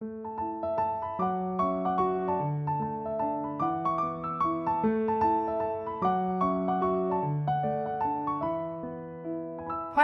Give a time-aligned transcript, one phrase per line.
[0.00, 0.39] Thank you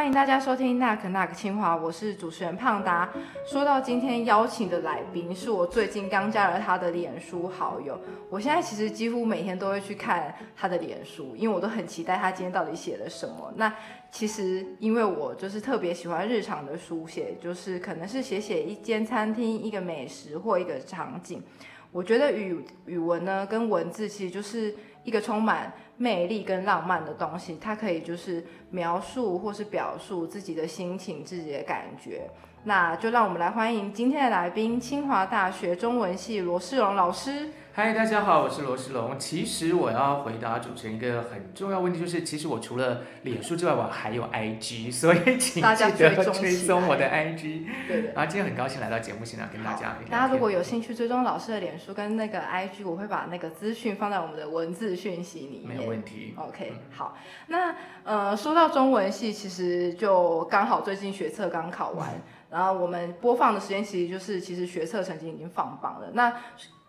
[0.06, 3.12] 欢迎大家收听《那可那个清华》，我是主持人胖达。
[3.44, 7.98] 说到今天邀请的来宾，是我最近刚加了他的脸书好友。
[8.30, 13.52] 我现在其实几乎每天都会去看他的脸书，因为我都很期待他今天到底写了什么。
[13.56, 13.74] 那
[14.12, 21.42] 其实因为我就是特别喜欢日常的书写，就是可能是写写一间餐厅、一个美食或一个场景。
[21.90, 32.28] 我觉得语语文呢，跟文字其实就是一个充满魅力跟浪漫的东西，它可以就是描述或是表述自己的心情、自己的感觉。
[32.64, 37.50] 那就让我们来欢迎今天的来宾，清华大学中文系罗世荣老师。
[37.72, 39.18] 嗨，大家好，我是罗世龙。
[39.18, 47.66] 其实我要回答主持人一个很重要问题，就是其实我除了脸书之外，我还有 IG，所以请大家记得追踪我的 IG。
[47.86, 48.12] 对的。
[48.14, 49.94] 然后今天很高兴来到节目现场跟大家。
[50.10, 55.76] 大家如果有兴趣追踪老师的脸书跟那个 IG，我会把那个资讯放在我们的文字讯息里面。
[55.76, 56.34] 没有问题。
[56.36, 62.10] OK，好，那呃，说到中文系，其实就刚好最近学测刚考完，
[62.50, 66.08] 然后我们播放的时间其实就是其实学测成绩已经放榜了。
[66.12, 66.32] 那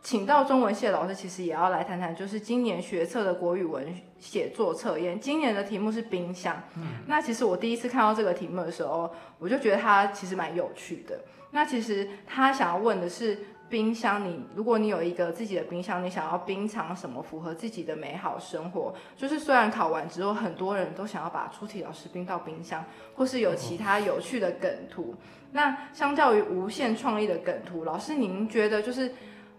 [0.01, 3.85] 请到中文系的老师，其实也要来谈谈，就是今年学测的国语文
[4.19, 6.61] 写作测验，今年的题目是冰箱。
[7.05, 11.19] 那其实我第一次看到这个题目的时候，我就觉得它其实蛮有趣的。
[11.51, 13.37] 那其实他想要问的是。
[13.69, 18.93] 冰箱你，如果你有一个自己的冰箱，你想要冰藏什么符合自己的美好生活？
[19.15, 22.83] 就是虽然考完之后，很多人都想要把出题老师冰到冰箱，
[23.15, 25.15] 或是有其他有趣的梗图。
[25.51, 29.11] 那相较于无限创意的梗图，老师您觉得就是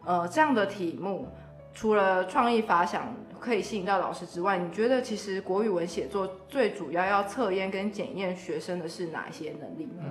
[0.05, 1.29] 呃这样的题目，
[1.75, 10.03] 除了创意发想可以吸引到老师之外，你觉得其实国语文写作最主要要测验跟检验学生的是哪些能力呢？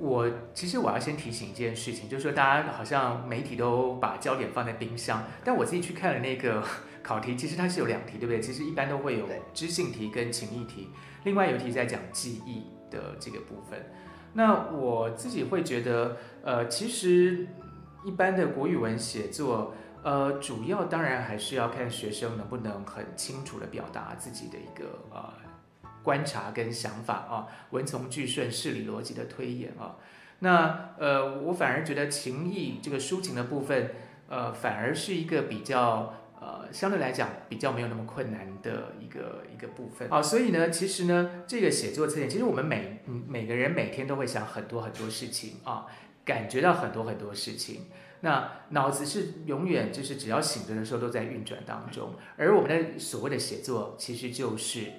[0.00, 6.62] 我其实我要先提醒一件事情，就是说大家好像媒体都把焦点放在冰箱，但我自己去看了那个
[7.02, 8.40] 考题，其实它是有两题，对不对？
[8.40, 10.88] 其实一般都会有知性题跟情意题，
[11.24, 13.90] 另外有一题在讲记忆的这个部分。
[14.34, 17.48] 那我自己会觉得，呃，其实
[18.04, 25.32] 一般的国语文写作，呃，主要当然还是要看学生能不能很清楚的表达自己的一个呃
[26.02, 29.96] 观察跟想法啊，文从句顺、事理逻辑的推演啊。
[30.40, 33.90] 那呃，我反而觉得情意这个抒情的部分，
[34.28, 40.08] 呃，反而是一个比较呃相对来讲比较没有那么困难的一个一个部分。
[40.08, 45.86] 好，所以呢，其实呢，这个写作测验，其实我们每每个人每天都会想很多很多事情啊，
[46.24, 47.86] 感觉到很多很多事情。
[48.20, 54.92] 那脑子是永远就是只要醒着的时候都在运转当中，而我们的所谓的写作，其实就是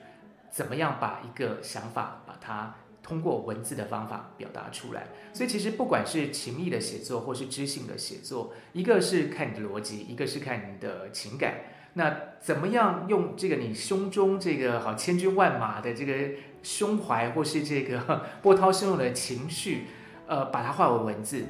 [0.49, 5.07] 怎么样把一个想法把它通过文字的方法表达出来。
[5.33, 11.55] 所以其实不管是情意的写作或是知性的写作，一个是看你的逻辑，一个是看你的情感。
[11.93, 16.13] 那怎么样用这个你胸中这个好千军万马的这个
[16.61, 19.87] 胸怀，或是这个 波涛汹涌的情绪，
[20.27, 21.43] 呃，把它化为文字？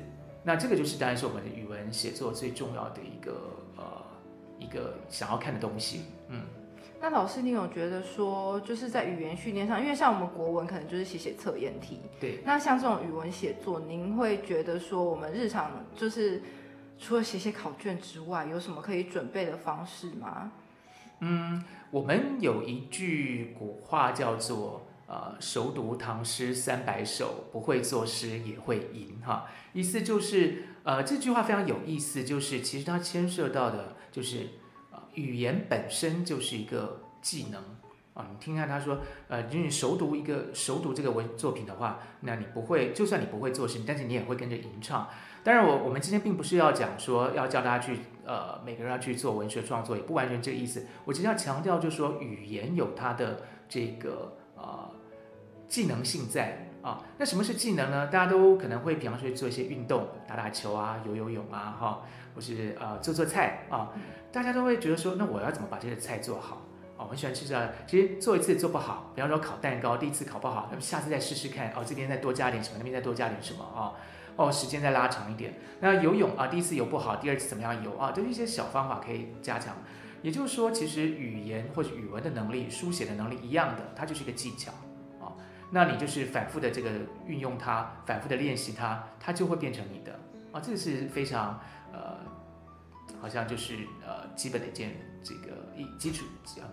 [0.43, 3.33] 那这个就是当然是我们的语文写作最重要的一个
[3.75, 4.01] 呃
[4.57, 6.03] 一个想要看的东西。
[6.29, 6.43] 嗯，
[7.01, 12.41] 那老师，你有觉得说，就是在语言训练上，因为像我们国文可能就是写写测验题，对。
[12.43, 16.41] 那像这种语文写作，您会觉得说，我们日常就是
[16.99, 20.51] 除了写写考卷之外，有什么可以准备的方式吗？
[21.21, 34.47] 嗯，我们有一句古话叫做“呃，熟读唐诗三百首，不会作诗也会吟”哈，意思就是呃这句话非常有意思，就是其实它牵涉到的就是呃
[35.15, 37.61] 语言本身就是一个技能
[38.13, 38.27] 啊。
[38.29, 45.07] 你听看他说，呃，就是你熟读一个熟读这个文作品的话，那你不会，就算你不会作诗，但是你也会跟着吟唱。
[45.41, 50.85] 当然我，我们今天并不是要讲说要教大家去呃每个人要去做文学创作，也不完全这个意思。
[51.05, 54.91] 我今天要强调就是说，语言有它的这个呃
[55.67, 57.01] 技能性在啊。
[57.17, 58.07] 那什么是技能呢？
[58.07, 62.01] 大家都可能会比方说做一些运动，打打球啊，游游泳啊，哈，
[62.35, 63.94] 或是呃做做菜啊，
[64.31, 66.61] 大家都会觉得说，那我要怎么把这个菜做好？
[66.97, 67.73] 哦，我很喜欢吃这。
[67.87, 71.71] 其实做一次做不好，比方说烤蛋糕，第一次烤不好，那么下次再试试看。
[71.71, 73.93] 哦，这边再多加点什么，那边再多加点什么啊？
[74.35, 75.53] 哦，时间再拉长一点。
[75.79, 78.11] 那游泳啊，第一次游不好，第二次怎么样游啊？
[78.11, 79.75] 都是一些小方法可以加强。
[80.21, 84.71] 也就是说，其实语言或者语文的能力、书写的能力一样的，它就是一个技巧
[85.21, 85.31] 啊。
[85.71, 86.89] 那你就是反复的这个
[87.25, 90.19] 运用它，反复的练习它，它就会变成你的
[90.51, 90.59] 啊。
[90.59, 91.61] 这个是非常，
[93.21, 93.75] 好像就是
[94.06, 94.92] 呃基本的一件
[95.24, 96.25] 这个一基础
[96.57, 96.63] 嗯，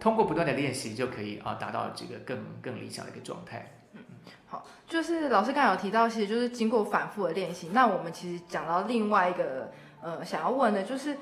[0.00, 3.70] 通过不断的练习就可以啊达到这个更更理想的一个状态。
[3.94, 4.00] 嗯
[4.46, 7.70] 好，就是老师刚才有提到，其实就是经过反复的练习。
[7.72, 9.70] 那我们其实讲到另外一个，
[10.02, 11.14] 呃，想要问的就是，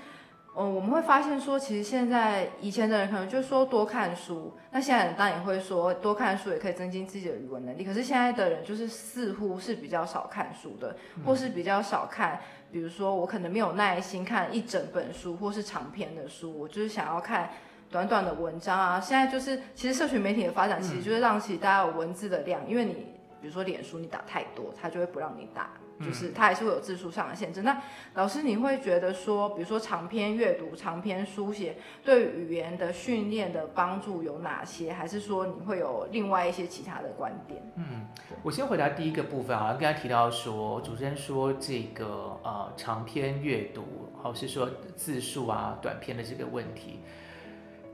[0.57, 7.85] 嗯，我们会发现说，其实现在以前的人可能就说多看书，那现在人当然也会说多看书也可以增进自己的语文能力。
[7.85, 10.97] 可是现在的人就是似乎是比较少看书的，
[11.27, 17.51] 或是比较少看，比如说我可能没有耐心看一整本书或是长篇的书，我就是想要看。
[17.91, 22.93] 短短的文章啊，现在就是其实社群媒体的发展，其实就是让其实大家有文字的量，因为你
[23.41, 25.71] 比如说脸书你打太多，它就会不让你打，
[26.01, 27.63] 就是它还是会有字数上的限制。
[27.63, 27.81] 那
[28.15, 34.93] 老师你会觉得说，比如说长篇阅读、长篇书写对语言的训练的帮助有哪些？
[34.93, 37.61] 还是说你会有另外一些其他的观点？
[37.77, 38.07] 嗯，
[38.43, 43.85] 我先回答第一个部分啊，刚才提到说主持人说这个呃长篇阅读，
[44.23, 47.01] 或是说字数啊短篇的这个问题。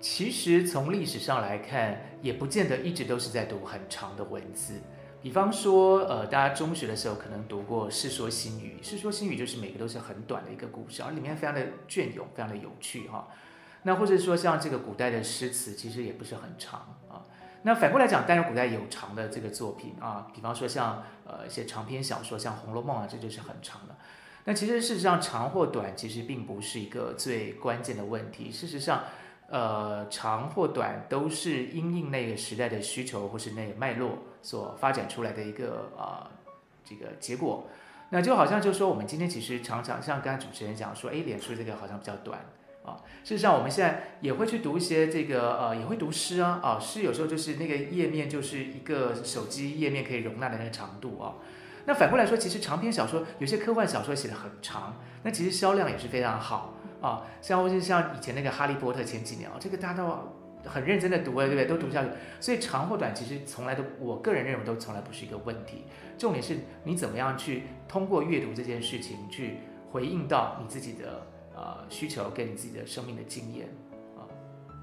[0.00, 4.74] 其实从历史上来看，也不见得一直都是在读很长的文字。
[5.24, 13.28] 比方说，呃，大家中学的时候可能读过《世说新语》，《世说新语》就是每个都是很短的一个故事，而里面非常的隽永，非常的有趣哈。
[13.84, 17.24] 那或者说像这个古代的诗词，其实也不是很长啊。
[17.62, 23.96] 那反过来讲，当然古代有长的这个作品啊，比方说像呃一些长篇小说，像《红楼梦》啊，这就是很长的。
[24.44, 28.52] 那其实事实上，长或短其实并不是一个最关键的问题。
[28.52, 29.04] 事实上，
[29.48, 36.30] 呃，长或短都是因应那个时代的需求或是那个脉络所发展出来的一个啊
[36.84, 37.66] 这个结果。
[38.10, 42.40] 那就好像就说我们今天其实常常像刚才主持人讲说，哎，脸书这个好像比较短
[42.84, 42.96] 啊。
[43.22, 51.34] 事实上我们现在也会去读一些这个呃，也会读诗啊啊，诗有时候就是那个页面就是一个手机页面可以容纳的那个长度啊。
[51.86, 56.74] 那反过来说，其实长篇小说有些科幻小说写的很长，那其实销量也是非常好。
[57.04, 60.32] 啊，像或是像以前那个《哈利波特》前几年啊，这个大家都
[60.64, 61.66] 很认真的读了，对不对？
[61.66, 62.08] 都读下去。
[62.40, 65.84] 所以长或短其实从来都，我个人认为都从来不是一个问题。
[66.16, 69.58] 重点是你怎么样去通过阅读这件事情去
[69.90, 73.68] 回应到你自己的呃需求跟你自己的生命的经验
[74.16, 74.24] 啊。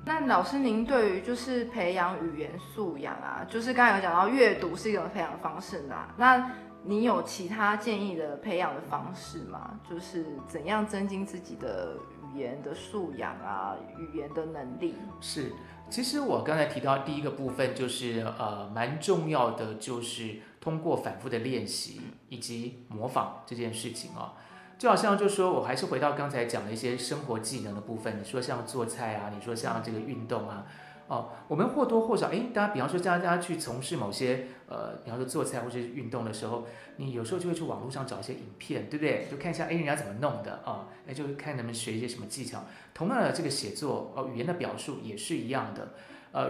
[0.05, 6.09] 那老师您对于就是培养语言素养啊，就是刚才有讲到阅读是一种培养方式嘛？
[6.17, 6.51] 那
[6.83, 9.79] 你有其他建议的培养的方式吗？
[9.87, 11.95] 就是怎样增进自己的
[12.33, 14.95] 语言的素养啊，语言的能力？
[15.19, 15.51] 是，
[15.89, 24.33] 其实我刚才提到第一个部分，就是呃，蛮重要的，就是通过反复的练习以及模仿这件事情啊，
[24.79, 30.65] 就好像就说我还是回到刚才讲的一些生活技能的部分，你说像做菜啊，你说像这个运动啊。
[31.11, 36.65] 哦，我们或多或少，哎，大家比方说，大家去从事某些，呃，比方说做菜或者是运动的时候，
[36.95, 39.27] 你有时候就会去网络上找一些影片，对不对？
[39.29, 40.87] 就看一下，哎，人家怎么弄的啊？
[41.05, 42.63] 哎，就看能不能学一些什么技巧。
[42.93, 45.89] 同样的，这个写作，哦，语言的表述也是一样的。
[46.31, 46.49] 呃，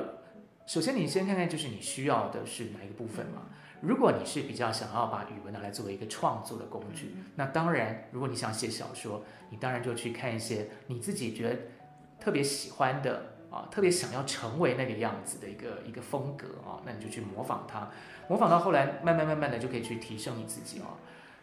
[0.67, 3.41] 首先你先看看，就是你需要的是哪一个部分嘛？
[3.81, 11.57] 如果你是比较想要把语文拿来作为一个创作的工具，那当然，如果你想写小说，你当然就去看一些你自己觉得
[12.19, 13.30] 特别喜欢的。
[13.51, 17.89] 啊，特别想要成为那个样子的一个一个风格啊，那你就去模仿它，
[18.29, 20.95] 模仿到后来，慢慢慢慢的就可以去提升你自己啊。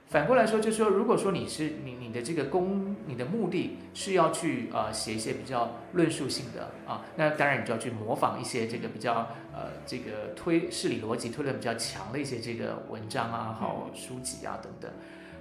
[0.09, 14.91] 反过来说，就是说，如果说你是你你的这个功，你的目的是要去呃写一些比较论述性的啊，那当然你就要去模仿一些这个比较呃这个推事理逻辑推论比较强的一些这个文章啊，好书籍啊等等。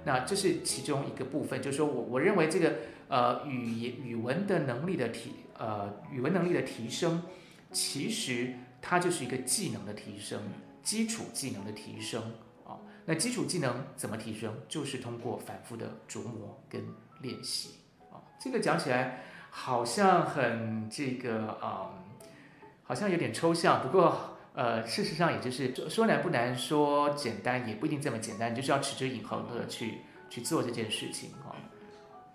[0.04, 2.74] 那这是其中一个部分，就是说我我认为这个
[3.08, 5.32] 呃语言语文的能力的提。
[5.58, 7.22] 呃，语文能力的提升，
[7.72, 10.40] 其实它就是一个技能的提升，
[10.82, 12.22] 基础技能的提升
[12.64, 12.78] 啊。
[13.04, 14.54] 那基础技能怎么提升？
[14.68, 16.80] 就是通过反复的琢磨跟
[17.20, 18.22] 练习啊。
[18.40, 21.90] 这个讲起来好像很这个啊，
[22.84, 23.82] 好像有点抽象。
[23.82, 29.98] 不过呃，事实上也就是说说难不难，说简单也不一定这么简单，就是要持之以恒的去
[30.30, 31.54] 去做这件事情啊。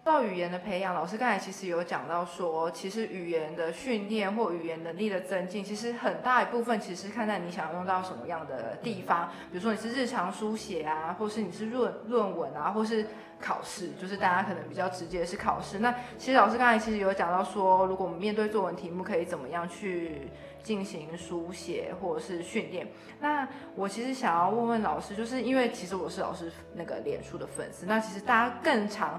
[0.03, 9.29] 到语言的培养，老师刚才其实有讲到说，其实语言的训练或语言能力的增进，其实很大一部分其实看在你想要用到什么样的地方。
[9.49, 13.05] 比如说你是日常书写啊，或是你是论论文啊，或是
[13.39, 15.79] 考试，就是大家可能比较直接是考试。
[15.79, 20.29] 那其实老师刚才其实有讲到说，如果我们面对作文题目，可以怎么样去
[20.61, 22.85] 进行书写或者是训练。
[23.21, 29.17] 那我其实想要问问老师，就是因为其实我是老师那个脸书的粉丝，那其实大家更常。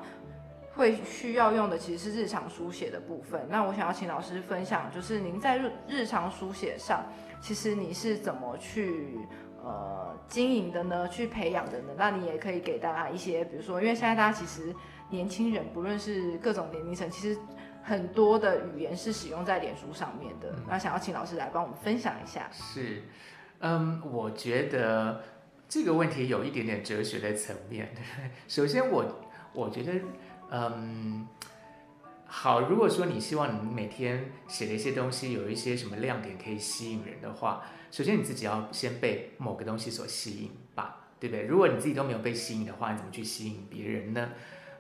[0.75, 3.47] 会需要用的其实是日常书写的部分。
[3.49, 7.05] 那我想要请老师分享，就是您在日日常书写上，
[7.41, 9.19] 其实你是怎么去
[9.63, 11.09] 呃经营的呢？
[11.09, 11.93] 去培养的呢？
[11.97, 14.75] 那你也可以给大家一些，比如说，因为现在大家其实
[15.11, 17.39] 年轻人，不论是各种年龄层，其实
[17.83, 20.55] 很多的语言是使用在脸书上面的。
[20.69, 22.49] 那想要请老师来帮我们分享一下。
[22.53, 23.03] 是，
[23.61, 25.21] 嗯，我觉得。
[25.67, 27.89] 这个问题有一点点哲学的层面。
[28.47, 29.05] 首先，我
[29.55, 29.93] 我觉得，
[30.51, 31.27] 嗯，
[32.27, 41.45] 好，如果说你希望你每天写的一些东西有一些什么亮点可以吸引人的话，首先你自己要先被某个东西所吸引吧，对不对？
[41.47, 44.31] 如果你自己都没有被吸引的话，你怎么去吸引别人呢？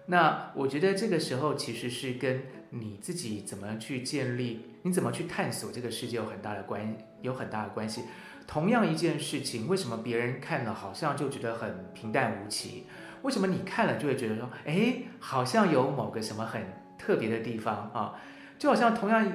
[0.06, 8.02] 那我觉得这个时候其实是跟你自己怎么去建立，你怎么去探索这个世界有很大的关，有很大的关系。
[8.46, 12.84] 同样一件事情，为什么别人看了好像就觉得很平淡无奇？
[13.24, 16.62] 为什么你看了就会觉得说，哎，好像有某个什么很
[16.98, 18.14] 特别的地方啊？
[18.58, 19.26] 就好像同样，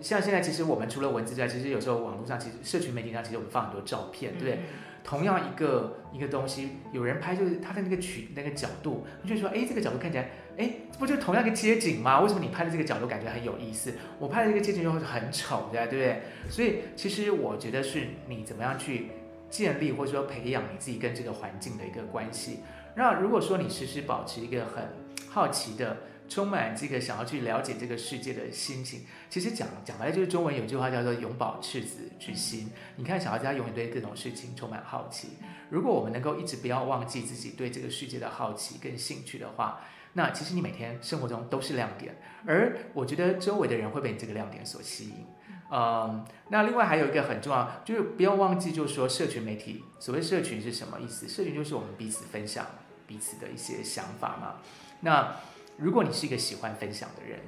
[0.00, 4.60] 像现在其实我们除了文字之外，其实有时候网络上其实社群媒体上其实我们放很多照片，对不对？
[5.04, 12.20] 同样一个一个东西，有人拍就是他的那个取那个角度，你就说，哎，这个角度看起来，哎，不就同样一个街景吗？
[12.20, 13.92] 为什么你拍的这个角度感觉很有意思？
[14.20, 16.22] 我拍的这个街景又很丑的，对不对？
[16.48, 19.08] 所以其实我觉得是你怎么样去
[19.50, 22.60] 建立或者说培养你自己跟这个环境的一个关系。
[22.96, 24.88] 那如果说你时时保持一个很
[25.28, 25.96] 好奇的。
[26.28, 32.70] 充满这个想要去了解这个世界的心情，其实讲讲白了就是中文有句话叫做“永葆赤子之心”。
[32.96, 35.32] 你看，小孩子他永远对各种事情充满好奇。
[35.68, 39.82] 如果我们能够一直不要忘记自己对这个世界的好奇跟兴趣的话，
[40.14, 42.16] 那其实你每天生活中都是亮点。
[42.46, 45.26] 而我觉得周围的人会被你这个亮点所吸引。
[45.70, 49.84] 嗯，那另外还有一个很重要，就是不要忘记，就是说社群媒体。
[49.98, 51.28] 所谓社群是什么意思？
[51.28, 52.64] 社群就是我们彼此分享
[53.12, 54.54] 彼此的一些想法嘛。
[55.00, 55.36] 那
[55.76, 57.40] 如果你是一个喜欢分享的人，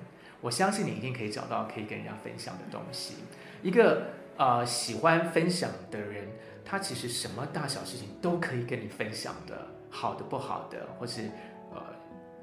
[0.42, 3.14] 我相信你一定可以找到可以跟人家分享的东西。
[3.62, 6.28] 一个呃喜欢分享的人，
[6.66, 11.30] 他其实什么大小事情都可以跟你分享的，好的不好的，或是
[11.73, 11.80] 呃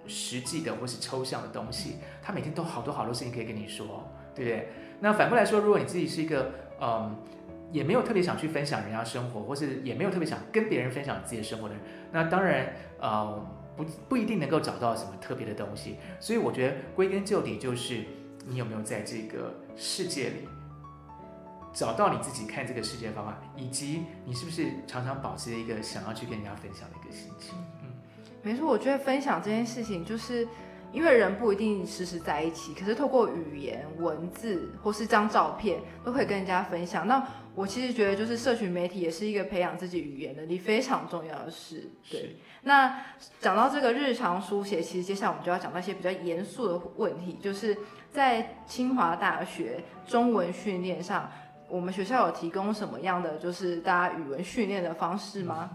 [0.07, 4.69] 实际的或是抽象的东西，他每天都好多好多事情可以跟你说，对不对？
[4.99, 6.51] 那反过来说，如果你自己是一个
[6.81, 7.15] 嗯
[7.71, 13.57] 也没有特别想去分享人家生活，或是也没有特别想跟别人分享自己的生活的人，那当然呃。
[13.73, 18.03] 不不一定能够找到什么特别的东西，所以我觉得归根究底就是
[18.45, 20.47] 你有没有在这个世界里
[21.71, 27.55] 找到你自己看这个世界的方法，以及你是不是常常保持一个想要去跟人家分享的一个心情。
[27.81, 27.93] 嗯，
[28.43, 30.45] 没错，我觉得分享这件事情，就是
[30.91, 37.07] 因为人不一定时时在一起，可是透过语言、文字或是张照片，都可以跟人家分享。
[37.07, 41.89] 那我其实觉得，就是社群媒体也是一个培养自己语言能力非常重要的事。
[42.09, 42.37] 对。
[42.63, 43.03] 那
[43.39, 47.75] 讲到这个日常书写，其实接下来我们就要讲到一些比较严肃的问题，就是
[48.11, 51.29] 在清华大学中文训练上，
[51.67, 55.71] 我们学校有提供什么样的就是大家语文训练的方式吗？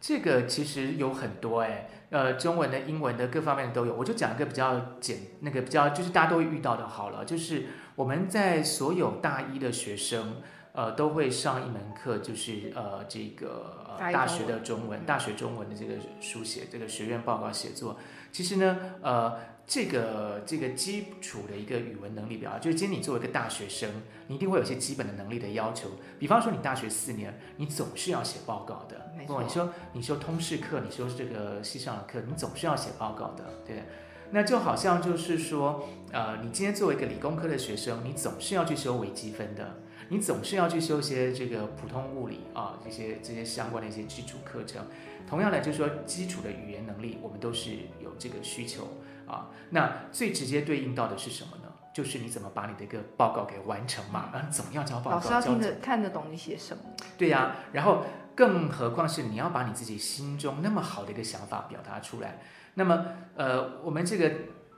[0.00, 3.94] 这个其实有很多哎，呃，中文的、英文的各方面都有。
[3.94, 7.64] 我就讲一个比较简，那个比较就是大家都会遇到的，好了，就是
[7.96, 10.36] 我们在所有大一的学生。
[10.78, 17.98] 呃，都会上一门课，就是呃，这个大学的中文，大学中文的这个书写，这个学院报告写作。
[18.30, 23.90] 其实呢，呃，这个这个基础的一个语文能力表，就是今天你作为一个大学生，
[24.28, 25.88] 你一定会有些基本的能力的要求。
[26.16, 29.12] 比方说，你大学四年，你总是要写报告的。
[29.16, 29.42] 没错。
[29.42, 33.82] 你说你说通识课，你说这个系上的课，你总是要写报告的，对。
[34.30, 39.80] 那就好像就是说，呃，你今天作为一个理工科的学生，你总是要去修微积分的。
[40.10, 44.86] 你总是要去修一些这个普通物理啊，这些这些相关的一些基础课程。
[45.28, 48.88] 同样的，就是说基础的语言能力，我们都是有这个需求
[49.26, 49.50] 啊。
[49.70, 51.70] 那最直接对应到的是什么呢？
[51.92, 54.30] 就是你怎么把你的一个报告给完成嘛？
[54.32, 55.16] 嗯，怎么样交报告？
[55.16, 56.82] 老师要听得看得懂你写什么？
[57.18, 57.56] 对呀。
[57.72, 62.38] 然后，更何况是你要把你自己心中那么好的一个想法表达出来。
[62.74, 64.32] 那么，呃，我们这个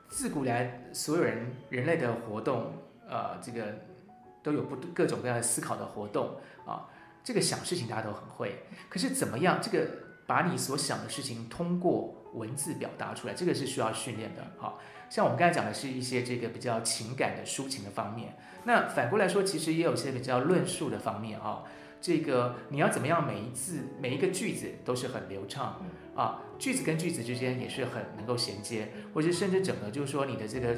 [0.08, 2.72] 自古来所有人人类的活动，
[3.08, 3.88] 呃，这个。
[4.42, 6.88] 都有不各种各样的思考的活动啊，
[7.22, 9.86] 这个想事情大家都很会，可是怎么样这个
[10.26, 14.46] 把你所想的事情通过文字表达出来，这个是需要训练的。
[14.58, 14.78] 好，
[15.08, 21.64] 像我们刚才讲的是一些这个比较情感的抒情的方面，那反过来说，其实也有些比较论述的方面啊。
[22.02, 25.84] 这个你要怎么样每一字每一个句子都是很流畅
[26.16, 30.74] 啊，句子跟句子之间也是很能够衔接，或者甚至整个就是说你的这个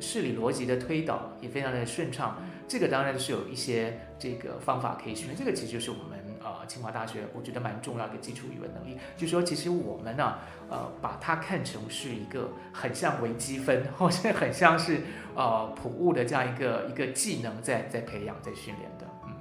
[0.00, 2.42] 事理逻辑的推导也非常的顺畅。
[2.68, 10.34] 这个当然是有一些这个方法可以训练，这个其实就是我们呃清华大学我觉得蛮重要的基础语文能力，就是说其实我们呢
[10.70, 15.02] 呃把它看成是一个很像微积分，或者很像是
[15.34, 19.32] 呃普物的这样一个一个技能在在培养在训练的，嗯，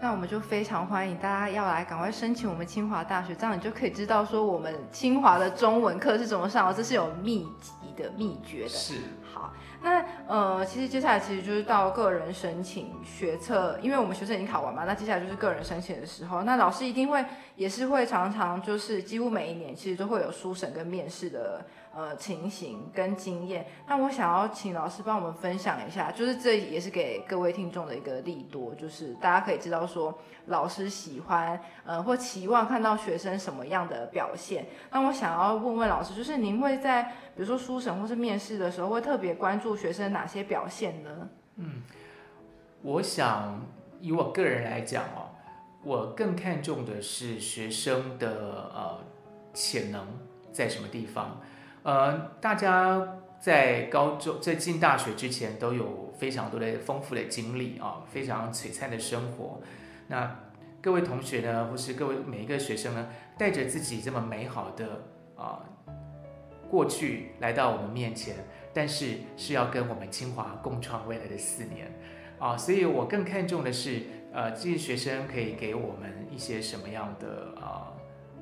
[0.00, 8.68] 那我们就非常欢迎大家要来赶快申请我们清华大学，这样你就可以知道说我们清华的中文课是怎么上，这是有秘籍的秘诀的。
[8.68, 8.94] 是。
[9.32, 17.24] 好，那呃，其实接下来其实就是到个人申请学测，因为我们学测已经考完嘛，那接下来就是个人申请的时候，那老师一定会
[17.56, 21.64] 也是会常常就是几乎每一年其实都会有书审跟面试的。
[21.96, 30.12] 呃，情形跟经验，那我想要请老师帮我们分享一下，就是这也是给各位听众的一个利多，就是大家可以知道说，
[30.46, 34.66] 老师喜欢呃或期望看到学生什么样的表现。
[34.90, 37.04] 那我想要问问老师，就是您会在
[37.36, 41.28] 比如说书审或是面试的时候，会特别关注学生哪些表现呢？
[41.58, 41.82] 嗯，
[42.82, 43.64] 我想
[44.00, 45.30] 以我个人来讲哦，
[45.84, 48.98] 我更看重的是学生的呃
[49.52, 50.04] 潜能
[50.50, 51.40] 在什么地方。
[51.84, 59.60] 呃，大家在高中在进大学之前都有非常多的丰富的经历啊，非常璀璨的生活。
[60.08, 60.34] 那
[60.80, 63.06] 各位同学呢，或是各位每一个学生呢，
[63.38, 65.02] 带着自己这么美好的
[65.36, 65.60] 啊
[66.70, 68.34] 过去来到我们面前，
[68.72, 71.92] 但是是要跟我们清华共创未来的四年
[72.38, 77.92] 啊，所以我更看重的是，呃，这些学生可以给我们一些什么样的啊。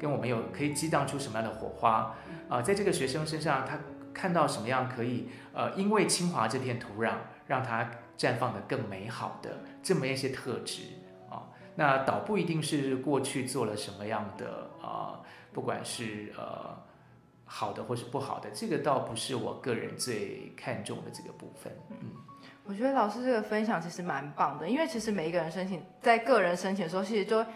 [0.03, 2.13] 跟我们有可以激荡出什么样的火花
[2.49, 2.61] 啊？
[2.61, 3.79] 在这个学生身上，他
[4.13, 7.13] 看到什么样可以呃，因为清华这片土壤，
[7.47, 10.83] 让他绽放的更美好的这么一些特质
[11.31, 11.47] 啊？
[11.77, 15.21] 那倒不一定是过去做了什么样的啊，
[15.53, 16.77] 不管是呃
[17.45, 21.73] 好的或是不好的，这个倒不是我个人最看重的这个部分。
[21.91, 22.11] 嗯，
[22.65, 27.47] 我觉得老师这个分享其实蛮棒的，因为其实每一个人申请在个人申请的时候，其实就。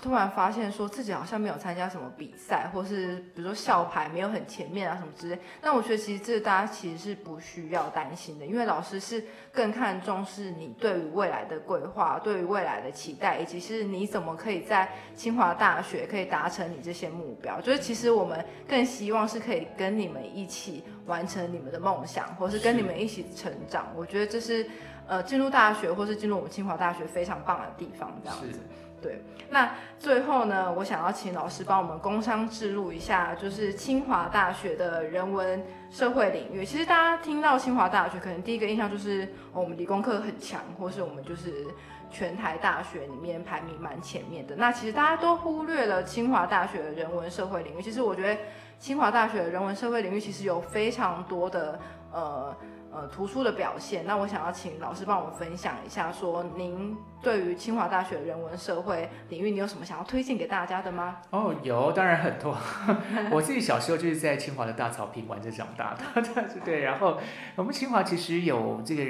[0.00, 5.38] 突然发现说自己好像没有参加什么比赛，或是比如说校牌没有很前面啊什么之类。
[5.60, 17.60] 那我觉得其实这大家其实是不需要担心的，因为老师是更看重是你对于未来的规划、对于未来的期待，以及是你怎么可以在清华大学可以达成你这些目标。
[17.60, 23.86] 就是其实我们更希望是可以跟你们一起完成你们的梦想，或是跟你们一起成长。
[23.94, 24.68] 我觉得这是
[25.06, 28.58] 呃进入大学或是进入我们清华大学非常棒的地方，这样子。
[29.02, 36.64] 对，那最后呢，我想要请老师帮我们工商置入一下，就是清华大学的人文社会领域。
[36.64, 41.66] 其实大家听到清华大学，可能第一个印象就是我们理工科很强，或是我们就是
[42.10, 44.54] 全台大学里面排名蛮前面的。
[44.54, 47.82] 那其实大家都忽略了清华大学的人文社会领域。
[47.82, 48.40] 其实我觉得
[48.78, 51.80] 清华大学的人文社会领域其实有非常多的
[52.12, 52.56] 呃。
[52.94, 54.04] 呃，突出的表现。
[54.06, 61.16] 那我想要请老师帮我们分享一下，说您对于清华大学人文社会领域，你有什么想要推荐给大家的吗？
[61.30, 62.54] 哦，有，当然很多。
[63.32, 66.24] 我自己小时候就是在清华的大草坪玩着长大的，
[66.64, 66.80] 对。
[66.80, 67.18] 然后
[67.56, 69.04] 我们清华其实有这个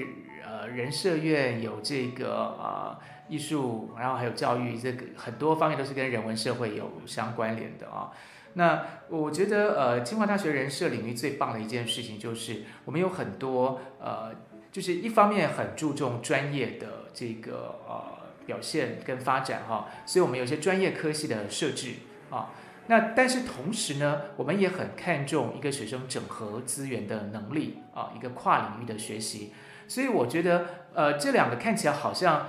[0.47, 2.97] 呃人社院，有这个呃
[3.29, 8.13] 艺术，然后还有教育，这个很多方面都是跟人文社会有相关联的啊。
[8.55, 14.31] 那我觉得，呃，清华大学人社领域最棒的一件事情就是，我们有很多，呃，
[14.71, 18.05] 就是一方面很注重专业的这个呃
[18.45, 21.95] 表现跟发展哈，所以我们有些专业科系的设置
[22.31, 22.51] 啊。
[22.89, 29.53] 那但是同时呢，我们也很看重一个学生整合资源的能力啊，一个跨领域的学习。
[29.89, 32.49] 所以我觉得，呃，这两个看起来好像。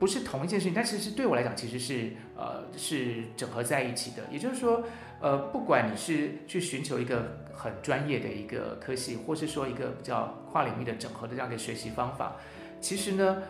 [0.00, 4.22] 不是同一件事情，但其实对我来讲，其实是呃是整合在一起的。
[4.30, 4.82] 也就是说，
[5.20, 12.36] 呃，不管你是去寻求一个很专业的一个科系，或是说一个比较跨领域的整合的这样的学习方法，
[12.80, 13.42] 其实呢，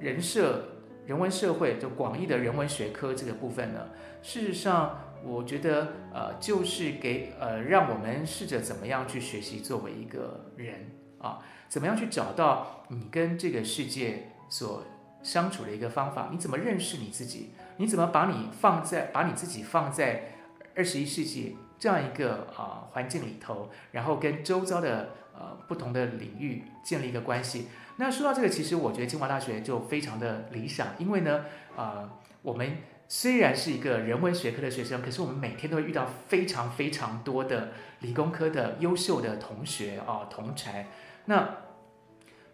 [0.00, 0.64] 人社、
[1.06, 3.90] 人文社会就广义的人文学科这个部分呢，
[4.22, 14.82] 事实上，我觉得呃就是给呃让我们试着怎么样去学习作为一个人啊，怎么样去找到你跟这个世界所。
[15.22, 17.50] 相处的一个方法，你怎么认识你自己？
[17.78, 20.34] 你怎么把你放在把你自己放在
[20.76, 27.68] 二十一世纪这样一个啊环境里头，然后跟周遭的呃不同的领域建立一个关系？
[27.96, 31.44] 那说到这个，其实我觉得清华大学就非常的理想，因为呢，
[31.76, 32.08] 呃，
[32.42, 40.88] 我们虽然是一个人文学科的学生，可是我们每天都会遇到非常非常多的理工科的优秀的同学啊同才。
[41.24, 41.48] 那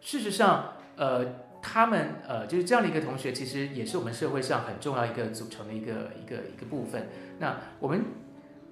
[0.01, 1.48] 事实上，呃。
[1.61, 7.09] 他们呃，就是这样的一个同学，其实也是我们社会上很重要一个组成的一个一个一个部分。
[7.39, 8.03] 那我们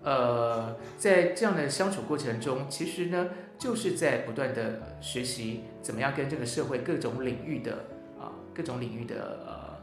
[0.03, 7.73] 呃，在这样的相处过程中，其实呢，就是在不断的学习怎么样跟这个社会各种领域的
[8.21, 9.77] 啊，各种领域的呃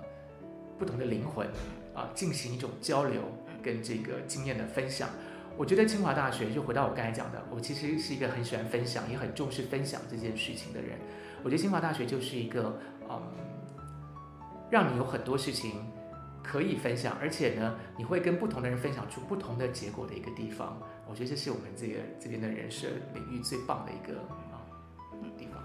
[0.80, 1.46] 不同的灵魂
[1.94, 3.22] 啊，进行一种交流
[3.62, 5.10] 跟这个经验的分享。
[5.58, 10.98] 我觉得清华大学就回到我刚才讲的，我其实是一个很喜欢分享，也很重视分享这件事情的人。
[11.44, 12.80] 我觉得清华大学就是一个。
[13.38, 13.84] 嗯，
[14.70, 15.86] 让你有很多事情
[16.42, 20.78] 可以分享，而且呢，你会跟不同的人分享出不同的结果的一个地方。
[21.08, 24.20] 我觉得这是我们这个这边的人设领域最棒的一个
[24.52, 24.62] 啊。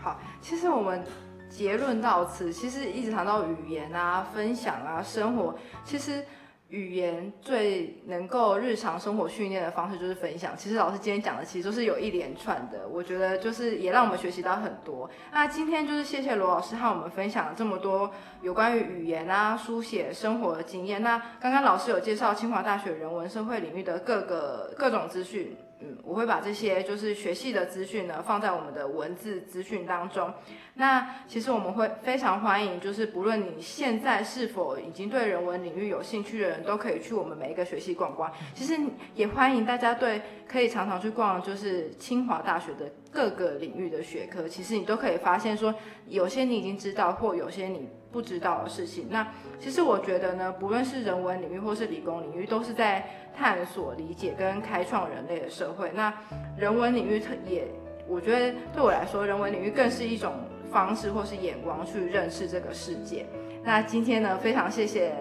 [0.00, 1.04] 好，其实我们
[1.48, 6.24] 结论到此，其实一直谈到语言啊、分享啊、生活，其实。
[6.68, 10.54] 语言最能够日常生活训练的方式就是分享。
[10.56, 15.08] 其实老师今天讲的其实都是有一连串的，我觉得就是也让我们学习到很多。
[15.32, 18.10] 那今天就是谢谢罗老师和我们分享了这么多
[18.42, 21.02] 有关于语言啊、书写、生活的经验。
[21.02, 25.56] 那刚刚老师有介绍清华大学人文社会领域的各个各种资讯。
[25.80, 30.32] 嗯，我会把这些就是学系的资讯呢放在我们的文字资讯当中。
[30.74, 38.32] 那其实我们会非常欢迎，就是不论你现在是否已经对人文领域有兴趣的人，都可以去我们每一个学系逛逛。
[38.54, 38.76] 其实
[39.14, 44.48] 也欢迎大家对可以常常去逛，就是清华大学的各个领域的学科。
[44.48, 45.74] 其实你都可以发现说，
[46.06, 49.06] 有些你已经知道，或有些你不知道的事情。
[49.10, 49.26] 那
[49.58, 53.08] 其实我觉得呢，不论是人文领域或是理工领域，都是在。
[53.38, 56.12] 探索、理解跟开创人类的社会，那
[56.56, 57.68] 人文领域也，
[58.08, 60.34] 我觉得对我来说，人文领域更是一种
[60.72, 63.24] 方式或是眼光去认识这个世界。
[63.62, 65.14] 那今天呢，非常谢谢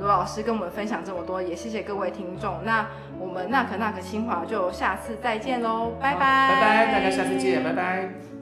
[0.00, 2.56] 罗老师跟我们分享这么多，也谢谢各位听众。
[2.64, 2.86] 那
[3.18, 8.39] 我们那可那可清华就下次再见喽，拜拜，拜拜，大家下次见，拜拜。